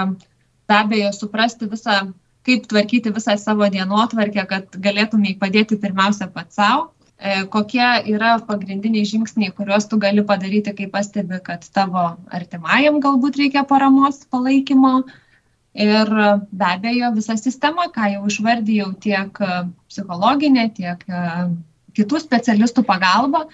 be 0.69 0.77
abejo 0.77 1.11
suprasti 1.17 1.69
visą 1.69 2.01
kaip 2.49 2.65
tvarkyti 2.69 3.13
visą 3.13 3.35
savo 3.37 3.67
dienotvarkę, 3.69 4.45
kad 4.49 4.79
galėtumai 4.81 5.35
padėti 5.41 5.77
pirmiausia 5.81 6.29
pats 6.33 6.57
savo, 6.57 6.89
e, 7.17 7.43
kokie 7.53 7.85
yra 8.13 8.37
pagrindiniai 8.47 9.07
žingsniai, 9.07 9.53
kuriuos 9.55 9.87
tu 9.91 9.99
gali 10.01 10.25
padaryti, 10.25 10.73
kai 10.77 10.89
pastebi, 10.91 11.41
kad 11.45 11.65
tavo 11.75 12.09
artimajam 12.33 12.99
galbūt 13.05 13.41
reikia 13.43 13.65
paramos 13.69 14.23
palaikymo. 14.33 14.99
Ir 15.79 16.09
be 16.49 16.65
abejo, 16.65 17.11
visa 17.15 17.35
sistema, 17.37 17.85
ką 17.93 18.07
jau 18.15 18.23
išvardėjau, 18.27 18.87
tiek 19.05 19.37
psichologinė, 19.91 20.65
tiek 20.75 21.03
e, 21.05 21.25
kitų 21.99 22.21
specialistų 22.25 22.83
pagalba, 22.87 23.45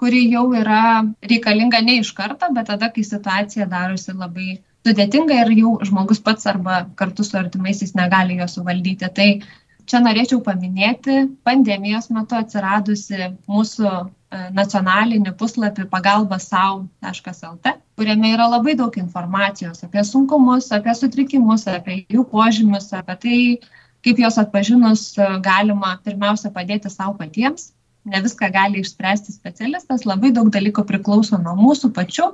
kuri 0.00 0.22
jau 0.30 0.46
yra 0.54 1.02
reikalinga 1.24 1.80
ne 1.84 1.98
iš 2.04 2.12
karto, 2.16 2.48
bet 2.54 2.70
tada, 2.70 2.92
kai 2.94 3.04
situacija 3.04 3.66
darosi 3.68 4.14
labai 4.14 4.60
sudėtinga 4.86 5.42
ir 5.42 5.52
jau 5.58 5.76
žmogus 5.88 6.22
pats 6.22 6.46
arba 6.50 6.84
kartu 6.98 7.26
su 7.26 7.38
artimaisiais 7.38 7.94
negali 7.98 8.38
jo 8.40 8.46
suvaldyti. 8.50 9.08
Tai 9.18 9.28
čia 9.86 10.02
norėčiau 10.02 10.42
paminėti 10.46 11.24
pandemijos 11.46 12.10
metu 12.14 12.38
atsiradusi 12.38 13.30
mūsų 13.50 13.88
e, 13.90 14.06
nacionalinį 14.58 15.34
puslapį 15.40 15.86
pagalba 15.92 16.38
savo.lt, 16.42 17.74
kuriame 17.98 18.32
yra 18.34 18.48
labai 18.52 18.76
daug 18.78 18.98
informacijos 19.02 19.84
apie 19.86 20.04
sunkumus, 20.06 20.72
apie 20.74 20.94
sutrikimus, 20.98 21.66
apie 21.70 22.02
jų 22.12 22.26
požymius, 22.32 22.92
apie 22.98 23.18
tai, 23.24 23.38
kaip 24.06 24.22
juos 24.22 24.38
atpažinus 24.42 25.08
e, 25.18 25.30
galima 25.46 25.96
pirmiausia 26.04 26.52
padėti 26.54 26.92
savo 26.92 27.16
patiems. 27.22 27.72
Ne 28.06 28.20
viską 28.22 28.52
gali 28.54 28.84
išspręsti 28.84 29.32
specialistas, 29.34 30.04
labai 30.06 30.30
daug 30.34 30.46
dalykų 30.54 30.84
priklauso 30.86 31.40
nuo 31.42 31.56
mūsų 31.58 31.90
pačių 31.94 32.28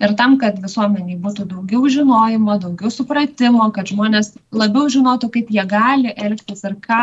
ir 0.00 0.12
tam 0.20 0.34
kad 0.42 0.58
visuomenei 0.64 1.16
būtų 1.24 1.44
daugiau 1.52 1.88
žinojimo 1.96 2.54
daugiau 2.64 2.90
supratimo 2.94 3.66
kad 3.78 3.90
žmonės 3.92 4.30
labiau 4.62 4.88
žinotų 4.96 5.30
kaip 5.36 5.52
jie 5.56 5.64
gali 5.72 6.14
elgtis 6.28 6.64
ir 6.68 6.76
ką 6.86 7.00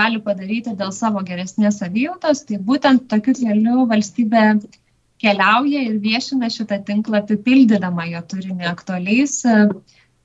gali 0.00 0.20
padaryti 0.28 0.74
dėl 0.82 0.92
savo 0.98 1.22
geresnės 1.30 1.78
savijautos 1.82 2.44
tai 2.48 2.60
būtent 2.70 3.06
tokiu 3.14 3.36
keliu 3.40 3.86
valstybė 3.94 4.46
keliauja 5.22 5.84
ir 5.88 5.98
viešina 6.08 6.50
šitą 6.50 6.80
tinklapį 6.90 7.38
pildydama 7.48 8.08
jo 8.10 8.24
turinį 8.34 8.70
aktualiais 8.74 9.38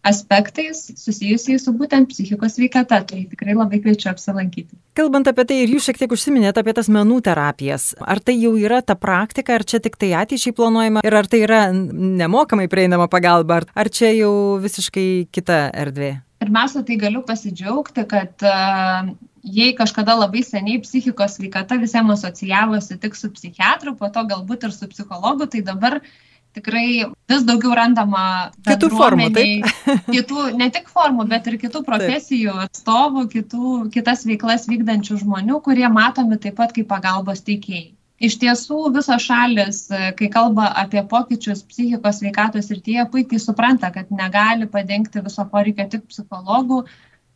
aspektais 0.07 0.81
susijusiais 0.95 1.63
su 1.65 1.73
būtent 1.75 2.09
psichikos 2.11 2.55
sveikata, 2.57 3.01
tai 3.09 3.25
tikrai 3.29 3.55
labai 3.57 3.79
kviečiu 3.83 4.11
apsilankyti. 4.11 4.77
Kalbant 4.97 5.27
apie 5.29 5.45
tai 5.49 5.59
ir 5.63 5.73
jūs 5.75 5.87
šiek 5.87 5.99
tiek 6.01 6.13
užsiminėte 6.15 6.61
apie 6.63 6.73
tas 6.77 6.89
menų 6.91 7.19
terapijas, 7.27 7.91
ar 7.99 8.21
tai 8.23 8.37
jau 8.39 8.53
yra 8.59 8.81
ta 8.81 8.97
praktika, 8.99 9.57
ar 9.57 9.65
čia 9.67 9.81
tik 9.83 9.97
tai 9.99 10.13
ateičiai 10.21 10.55
planuojama 10.57 11.03
ir 11.05 11.17
ar 11.19 11.29
tai 11.29 11.43
yra 11.45 11.61
nemokamai 11.73 12.69
prieinama 12.71 13.09
pagalba, 13.11 13.61
ar, 13.61 13.69
ar 13.75 13.91
čia 13.93 14.13
jau 14.15 14.33
visiškai 14.63 15.27
kita 15.33 15.67
erdvė? 15.85 16.13
Pirmiausia, 16.37 16.83
tai 16.85 16.99
galiu 17.01 17.23
pasidžiaugti, 17.25 18.03
kad 18.09 18.45
uh, 18.45 19.09
jei 19.41 19.73
kažkada 19.77 20.13
labai 20.19 20.43
seniai 20.45 20.83
psichikos 20.83 21.39
sveikata 21.39 21.79
visiems 21.81 22.13
asocijavosi 22.13 22.99
tik 23.01 23.17
su 23.17 23.31
psichiatru, 23.33 23.95
po 23.97 24.11
to 24.13 24.21
galbūt 24.29 24.67
ir 24.67 24.75
su 24.75 24.89
psichologu, 24.91 25.49
tai 25.49 25.63
dabar 25.65 25.97
uh, 25.97 26.11
tikrai 26.57 26.87
vis 27.31 27.45
daugiau 27.47 27.75
randama 27.77 28.23
kitų 28.67 28.89
formų, 28.93 29.29
taip? 29.35 29.67
kitų, 30.15 30.47
ne 30.59 30.69
tik 30.73 30.89
formų, 30.93 31.27
bet 31.31 31.47
ir 31.51 31.59
kitų 31.61 31.83
profesijų 31.87 32.55
taip. 32.55 32.65
atstovų, 32.67 33.27
kitų, 33.33 33.75
kitas 33.93 34.25
veiklas 34.29 34.67
vykdančių 34.69 35.21
žmonių, 35.23 35.61
kurie 35.65 35.87
matomi 35.93 36.39
taip 36.41 36.59
pat 36.59 36.75
kaip 36.75 36.89
pagalbos 36.91 37.45
teikėjai. 37.47 37.93
Iš 38.17 38.39
tiesų 38.41 38.77
visos 38.95 39.21
šalis, 39.21 39.83
kai 40.17 40.27
kalba 40.33 40.71
apie 40.81 41.03
pokyčius 41.05 41.61
psichikos 41.69 42.23
veikatos 42.25 42.71
rytyje, 42.73 43.03
puikiai 43.13 43.41
supranta, 43.41 43.91
kad 43.93 44.09
negali 44.09 44.65
padengti 44.71 45.21
viso 45.21 45.45
poreikio 45.51 45.85
tik 45.91 46.07
psichologų 46.09 46.81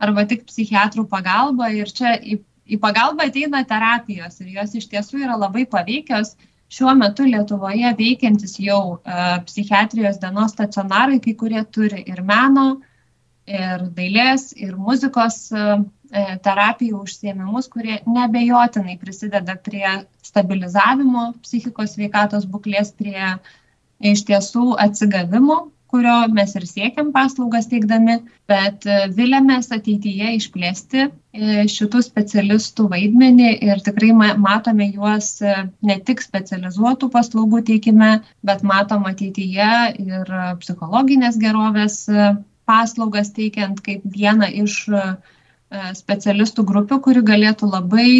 arba 0.02 0.26
tik 0.26 0.48
psichiatrų 0.50 1.06
pagalba 1.12 1.70
ir 1.78 1.92
čia 1.94 2.16
į 2.72 2.80
pagalbą 2.82 3.28
ateina 3.30 3.62
terapijos 3.68 4.40
ir 4.42 4.56
jos 4.56 4.74
iš 4.80 4.88
tiesų 4.92 5.22
yra 5.26 5.38
labai 5.40 5.68
paveikios. 5.70 6.34
Šiuo 6.72 6.94
metu 6.96 7.26
Lietuvoje 7.28 7.92
veikiantis 7.98 8.56
jau 8.64 8.82
uh, 8.96 9.34
psichiatrijos 9.48 10.22
dienos 10.22 10.54
stacionarai, 10.56 11.20
kai 11.24 11.34
kurie 11.40 11.64
turi 11.78 12.06
ir 12.08 12.22
meno, 12.24 12.68
ir 13.52 13.84
dailės, 13.98 14.52
ir 14.56 14.78
muzikos 14.80 15.42
uh, 15.52 15.82
terapijų 16.46 17.02
užsiemimus, 17.06 17.68
kurie 17.72 18.00
nebejotinai 18.08 18.98
prisideda 19.00 19.56
prie 19.68 19.88
stabilizavimo 20.28 21.32
psichikos 21.44 21.98
veikatos 22.00 22.48
būklės, 22.52 22.92
prie 22.96 23.36
iš 24.12 24.26
tiesų 24.28 24.72
atsigavimo 24.86 25.60
kurio 25.92 26.16
mes 26.36 26.54
ir 26.56 26.66
siekiam 26.68 27.12
paslaugas 27.16 27.68
teikdami, 27.72 28.18
bet 28.50 28.86
e, 28.88 29.00
vilėmės 29.18 29.72
ateityje 29.76 30.36
išplėsti 30.38 31.02
e, 31.04 31.10
šitų 31.72 32.04
specialistų 32.08 32.88
vaidmenį 32.94 33.50
ir 33.68 33.84
tikrai 33.86 34.12
matome 34.16 34.88
juos 34.92 35.34
e, 35.44 35.58
ne 35.88 35.98
tik 36.08 36.24
specializuotų 36.24 37.12
paslaugų 37.16 37.64
teikime, 37.72 38.12
bet 38.48 38.64
matom 38.68 39.08
ateityje 39.12 39.74
ir 40.06 40.32
psichologinės 40.64 41.40
gerovės 41.42 42.06
paslaugas 42.70 43.34
teikiant 43.36 43.82
kaip 43.84 44.06
vieną 44.16 44.48
iš 44.64 44.86
specialistų 45.96 46.66
grupių, 46.68 46.98
kuri 47.04 47.22
galėtų 47.24 47.68
labai 47.72 48.12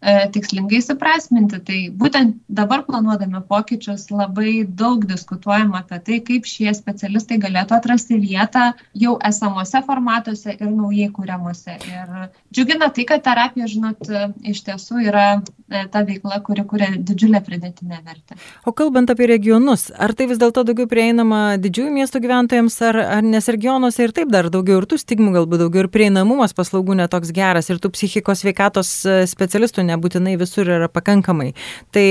tikslingai 0.00 0.78
suprasminti. 0.82 1.58
Tai 1.64 1.78
būtent 1.98 2.36
dabar 2.48 2.84
planuodami 2.86 3.40
pokyčius 3.48 4.08
labai 4.12 4.62
daug 4.62 5.02
diskutuojam 5.08 5.74
apie 5.78 5.98
tai, 6.06 6.20
kaip 6.24 6.46
šie 6.46 6.70
specialistai 6.76 7.40
galėtų 7.42 7.78
atrasti 7.78 8.18
vietą 8.22 8.72
jau 8.94 9.16
esamuose 9.26 9.82
formatuose 9.86 10.54
ir 10.54 10.68
naujai 10.70 11.10
kūriamuose. 11.14 11.78
Ir 11.88 12.28
džiugina 12.54 12.92
tai, 12.94 13.06
kad 13.08 13.24
terapija, 13.26 13.66
žinot, 13.70 14.06
iš 14.46 14.62
tiesų 14.68 15.02
yra 15.08 15.26
e, 15.34 15.84
ta 15.90 16.04
veikla, 16.06 16.40
kuri 16.46 16.64
kuria 16.68 16.92
didžiulę 16.94 17.42
pridėtinę 17.44 17.98
vertę. 18.04 18.38
O 18.64 18.74
kalbant 18.76 19.10
apie 19.10 19.26
regionus, 19.30 19.88
ar 19.98 20.14
tai 20.14 20.28
vis 20.30 20.38
dėlto 20.38 20.62
daugiau 20.68 20.86
prieinama 20.90 21.58
didžiųjų 21.58 21.94
miestų 21.98 22.22
gyventojams, 22.22 22.78
ar, 22.86 23.00
ar 23.18 23.26
nes 23.26 23.50
regionuose 23.50 24.06
ir 24.06 24.14
taip 24.14 24.30
dar 24.30 24.50
daugiau 24.52 24.78
ir 24.78 24.88
tų 24.90 25.00
stigmų, 25.02 25.34
galbūt 25.40 25.64
daugiau 25.64 25.86
ir 25.86 25.92
prieinamumas 25.92 26.54
paslaugų 26.56 27.00
netoks 27.02 27.34
geras 27.34 27.70
ir 27.72 27.82
tų 27.82 27.92
psichikos 27.96 28.46
veikatos 28.46 28.94
e, 29.02 29.20
specialistų 29.30 29.87
nebūtinai 29.88 30.36
visur 30.40 30.68
yra 30.68 30.88
pakankamai. 30.92 31.52
Tai 31.94 32.06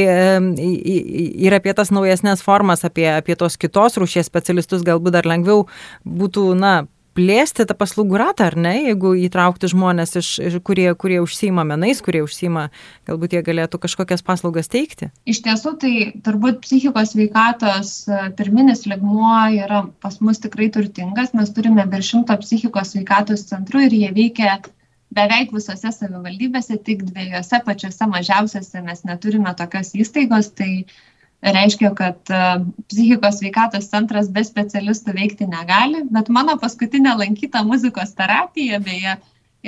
ir 1.48 1.58
apie 1.58 1.74
tas 1.78 1.94
naujesnės 1.94 2.44
formas, 2.46 2.86
apie, 2.88 3.08
apie 3.14 3.38
tos 3.40 3.58
kitos 3.62 3.98
rūšies 4.02 4.30
specialistus 4.30 4.86
galbūt 4.88 5.18
dar 5.18 5.30
lengviau 5.30 5.66
būtų, 6.06 6.52
na, 6.60 6.76
plėsti 7.18 7.66
tą 7.68 7.76
paslaugų 7.78 8.20
ratą, 8.22 8.48
ar 8.52 8.58
ne, 8.60 8.74
jeigu 8.92 9.14
įtraukti 9.26 9.70
žmonės, 9.72 10.14
iš, 10.22 10.30
iš, 10.50 10.58
kurie, 10.66 10.88
kurie 11.00 11.18
užsima 11.24 11.66
menais, 11.68 12.02
kurie 12.06 12.22
užsima, 12.26 12.68
galbūt 13.10 13.34
jie 13.34 13.42
galėtų 13.48 13.82
kažkokias 13.88 14.24
paslaugas 14.26 14.70
teikti? 14.74 15.10
Iš 15.30 15.42
tiesų, 15.48 15.74
tai 15.82 15.94
turbūt 16.26 16.62
psichikos 16.66 17.16
veikatos 17.18 17.94
e, 18.06 18.22
pirminis 18.38 18.86
ligmuo 18.90 19.34
yra 19.58 19.86
pas 20.04 20.20
mus 20.22 20.42
tikrai 20.44 20.70
turtingas, 20.74 21.34
mes 21.38 21.54
turime 21.56 21.88
virš 21.90 22.14
šimto 22.14 22.38
psichikos 22.44 22.94
veikatos 23.00 23.48
centrų 23.50 23.88
ir 23.88 23.98
jie 23.98 24.12
veikia 24.14 24.60
beveik 25.18 25.54
visose 25.56 25.92
savivaldybėse, 25.94 26.80
tik 26.88 27.04
dviejose 27.10 27.62
pačiose 27.66 28.10
mažiausiose 28.14 28.84
mes 28.86 29.06
neturime 29.10 29.54
tokios 29.58 29.94
įstaigos, 29.98 30.52
tai 30.58 30.72
reiškia, 31.42 31.94
kad 31.98 32.34
e, 32.34 32.44
psichikos 32.90 33.42
veikatos 33.44 33.90
centras 33.92 34.30
be 34.34 34.44
specialistų 34.46 35.16
veikti 35.18 35.48
negali, 35.50 36.04
bet 36.14 36.32
mano 36.34 36.58
paskutinė 36.62 37.18
lankyta 37.20 37.64
muzikos 37.68 38.16
terapija 38.18 38.82
beje 38.84 39.18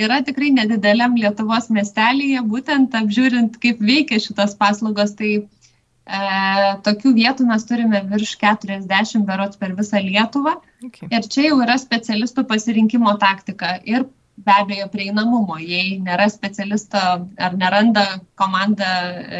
yra 0.00 0.20
tikrai 0.26 0.50
nedideliam 0.54 1.16
Lietuvos 1.18 1.70
miestelėje, 1.70 2.42
būtent 2.50 2.94
apžiūrint, 2.96 3.58
kaip 3.62 3.80
veikia 3.84 4.20
šitos 4.22 4.56
paslaugos, 4.58 5.14
tai 5.18 5.32
e, 5.38 6.20
tokių 6.86 7.14
vietų 7.18 7.48
mes 7.50 7.66
turime 7.68 8.02
virš 8.12 8.36
40 8.42 9.26
berots 9.28 9.60
per 9.60 9.74
visą 9.78 10.02
Lietuvą. 10.04 10.58
Okay. 10.86 11.10
Ir 11.10 11.26
čia 11.28 11.50
jau 11.50 11.60
yra 11.64 11.76
specialistų 11.78 12.46
pasirinkimo 12.50 13.12
taktika. 13.22 13.76
Ir 13.84 14.08
be 14.44 14.54
abejo 14.62 14.88
prieinamumo. 14.92 15.58
Jei 15.62 15.98
nėra 16.02 16.28
specialisto 16.32 17.00
ar 17.00 17.56
neranda 17.58 18.06
komanda 18.40 18.90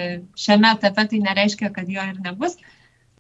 e, 0.00 0.02
šiame 0.38 0.74
etape, 0.76 1.06
tai 1.12 1.22
nereiškia, 1.24 1.72
kad 1.76 1.88
jo 1.88 2.04
ir 2.12 2.20
nebus. 2.24 2.56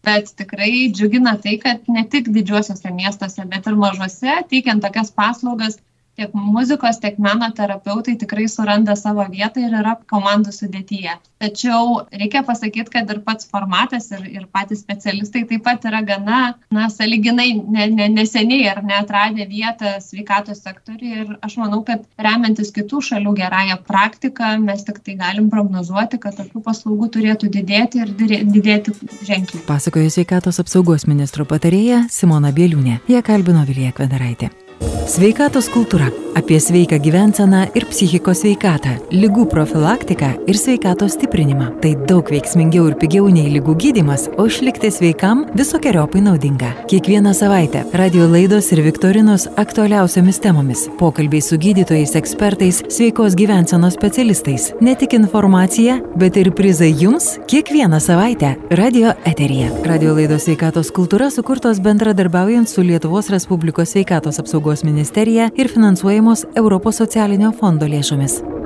Bet 0.06 0.32
tikrai 0.36 0.88
džiugina 0.96 1.36
tai, 1.44 1.58
kad 1.60 1.88
ne 1.92 2.06
tik 2.08 2.30
didžiuosiuose 2.32 2.92
miestuose, 2.96 3.44
bet 3.52 3.68
ir 3.68 3.76
mažuose, 3.80 4.38
teikiant 4.52 4.84
tokias 4.84 5.12
paslaugas, 5.12 5.76
tiek 6.18 6.34
muzikos, 6.34 6.98
tiek 7.00 7.18
meno 7.18 7.48
terapeutai 7.56 8.16
tikrai 8.20 8.48
suranda 8.48 8.96
savo 8.96 9.24
vietą 9.30 9.62
ir 9.64 9.74
yra 9.80 9.96
komandų 10.10 10.52
sudėtyje. 10.54 11.16
Tačiau 11.40 12.02
reikia 12.12 12.42
pasakyti, 12.44 12.92
kad 12.92 13.08
ir 13.08 13.22
pats 13.24 13.48
formatas 13.48 14.10
ir, 14.12 14.26
ir 14.28 14.44
patys 14.52 14.82
specialistai 14.84 15.46
taip 15.48 15.64
pat 15.64 15.86
yra 15.88 16.02
gana, 16.04 16.40
na, 16.74 16.88
saliginai 16.92 17.54
ne, 17.56 17.86
ne, 17.94 18.10
neseniai 18.12 18.68
ar 18.68 18.82
neatradę 18.84 19.46
vietą 19.48 19.94
sveikatos 20.04 20.60
sektoriui 20.66 21.14
ir 21.22 21.34
aš 21.40 21.56
manau, 21.62 21.80
kad 21.86 22.04
remiantis 22.20 22.74
kitų 22.76 23.00
šalių 23.08 23.34
gerąją 23.40 23.80
praktiką 23.88 24.52
mes 24.60 24.84
tik 24.84 25.00
tai 25.06 25.16
galim 25.20 25.48
prognozuoti, 25.52 26.20
kad 26.20 26.36
tokių 26.36 26.64
paslaugų 26.66 27.08
turėtų 27.16 27.48
didėti 27.56 28.04
ir 28.04 28.12
didėti 28.20 28.96
ženkliai. 29.24 29.64
Pasakoja 29.68 30.12
sveikatos 30.12 30.60
apsaugos 30.60 31.08
ministro 31.08 31.48
patarėja 31.48 32.04
Simona 32.12 32.52
Bieliūnė. 32.52 33.00
Jie 33.08 33.24
kalbino 33.24 33.64
Vilija 33.68 33.96
Kvedaraitė. 33.96 34.52
Sveikatos 34.80 35.66
kultūra- 35.68 36.06
apie 36.38 36.60
sveiką 36.60 36.98
gyvenseną 37.02 37.66
ir 37.74 37.84
psichikos 37.90 38.38
sveikatą, 38.40 38.92
lygų 39.10 39.48
profilaktiką 39.50 40.28
ir 40.46 40.54
sveikatos 40.54 41.16
stiprinimą. 41.16 41.80
Tai 41.82 41.94
daug 42.06 42.30
veiksmingiau 42.30 42.86
ir 42.88 42.94
pigiau 42.94 43.28
nei 43.28 43.50
lygų 43.50 43.74
gydimas, 43.76 44.28
o 44.38 44.46
išlikti 44.46 44.90
sveikam 44.90 45.46
visokiojopai 45.54 46.22
naudinga. 46.22 46.86
Kiekvieną 46.86 47.34
savaitę 47.34 47.84
radio 47.92 48.28
laidos 48.28 48.72
ir 48.72 48.82
viktorinos 48.82 49.48
aktualiausiamis 49.56 50.38
temomis- 50.40 50.88
pokalbiai 51.00 51.42
su 51.42 51.58
gydytojais, 51.58 52.14
ekspertais, 52.14 52.82
sveikos 52.88 53.34
gyvensenos 53.34 53.94
specialistais. 53.94 54.72
Ne 54.80 54.94
tik 54.94 55.12
informacija, 55.12 56.00
bet 56.16 56.36
ir 56.36 56.52
prizai 56.52 56.94
jums 56.94 57.38
kiekvieną 57.48 58.00
savaitę 58.00 58.56
radio 58.70 59.12
eterija. 59.24 59.70
Radio 59.84 60.14
laidos 60.14 60.44
sveikatos 60.44 60.92
kultūra 60.92 61.30
sukurtos 61.30 61.80
bendradarbiaujant 61.80 62.68
su 62.68 62.82
Lietuvos 62.82 63.28
Respublikos 63.28 63.88
sveikatos 63.88 64.38
apsaugos 64.70 64.84
ministerija 64.84 65.50
ir 65.56 65.68
finansuojamos 65.68 66.46
Europos 66.54 66.96
socialinio 66.96 67.52
fondo 67.52 67.86
lėšomis. 67.86 68.59